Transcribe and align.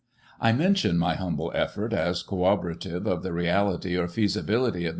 * 0.23 0.41
I 0.41 0.51
mention 0.51 0.97
my 0.97 1.13
humble 1.13 1.51
effort 1.53 1.93
as 1.93 2.23
corroborative 2.23 3.05
of 3.05 3.21
the 3.21 3.31
reality, 3.33 3.95
or 3.95 4.07
feasibility 4.07 4.85
of 4.85 4.89
M. 4.89 4.89